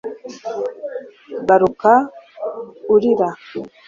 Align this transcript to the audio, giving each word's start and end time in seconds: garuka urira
garuka 1.47 1.91
urira 2.93 3.27